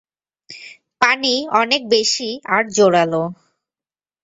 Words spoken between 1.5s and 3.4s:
অনেক বেশি আর জোরালো।